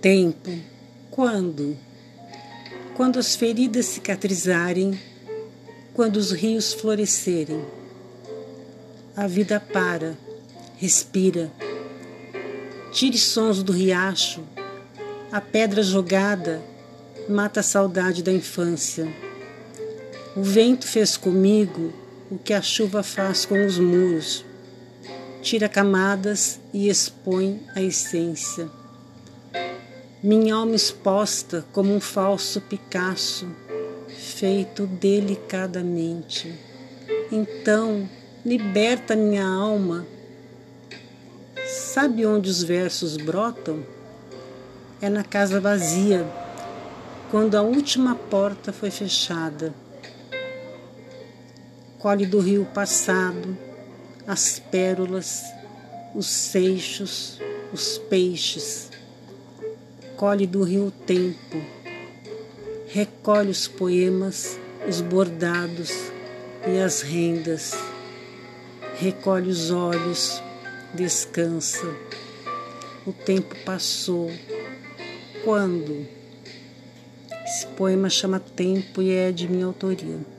Tempo, 0.00 0.50
quando? 1.10 1.76
Quando 2.94 3.18
as 3.18 3.34
feridas 3.34 3.86
cicatrizarem, 3.86 4.98
quando 5.94 6.16
os 6.16 6.32
rios 6.32 6.74
florescerem. 6.74 7.64
A 9.16 9.26
vida 9.26 9.58
para, 9.58 10.16
respira. 10.76 11.50
Tire 12.92 13.16
sons 13.16 13.62
do 13.62 13.72
riacho, 13.72 14.44
a 15.32 15.40
pedra 15.40 15.82
jogada 15.82 16.62
mata 17.26 17.60
a 17.60 17.62
saudade 17.62 18.22
da 18.22 18.30
infância. 18.30 19.08
O 20.36 20.42
vento 20.42 20.86
fez 20.86 21.16
comigo 21.16 21.92
o 22.30 22.36
que 22.38 22.52
a 22.52 22.60
chuva 22.60 23.02
faz 23.02 23.46
com 23.46 23.64
os 23.64 23.78
muros. 23.78 24.44
Tira 25.40 25.68
camadas 25.68 26.60
e 26.72 26.88
expõe 26.88 27.62
a 27.74 27.80
essência. 27.80 28.70
Minha 30.26 30.56
alma 30.56 30.74
exposta 30.74 31.64
como 31.72 31.94
um 31.94 32.00
falso 32.00 32.60
Picasso, 32.60 33.46
feito 34.08 34.84
delicadamente. 34.84 36.52
Então, 37.30 38.10
liberta 38.44 39.14
minha 39.14 39.46
alma. 39.46 40.04
Sabe 41.64 42.26
onde 42.26 42.50
os 42.50 42.60
versos 42.60 43.16
brotam? 43.16 43.86
É 45.00 45.08
na 45.08 45.22
casa 45.22 45.60
vazia, 45.60 46.26
quando 47.30 47.54
a 47.54 47.62
última 47.62 48.16
porta 48.16 48.72
foi 48.72 48.90
fechada. 48.90 49.72
Colhe 52.00 52.26
do 52.26 52.40
rio 52.40 52.66
passado 52.74 53.56
as 54.26 54.58
pérolas, 54.58 55.44
os 56.16 56.26
seixos, 56.26 57.40
os 57.72 57.96
peixes. 57.96 58.95
Colhe 60.16 60.46
do 60.46 60.62
rio 60.62 60.90
tempo, 60.90 61.62
recolhe 62.88 63.50
os 63.50 63.68
poemas, 63.68 64.58
os 64.88 65.02
bordados 65.02 65.90
e 66.66 66.78
as 66.78 67.02
rendas. 67.02 67.74
Recolhe 68.96 69.50
os 69.50 69.70
olhos, 69.70 70.42
descansa. 70.94 71.86
O 73.06 73.12
tempo 73.12 73.54
passou. 73.66 74.30
Quando? 75.44 76.06
Esse 77.44 77.66
poema 77.76 78.08
chama 78.08 78.40
Tempo 78.40 79.02
e 79.02 79.12
é 79.12 79.30
de 79.30 79.46
minha 79.46 79.66
autoria. 79.66 80.35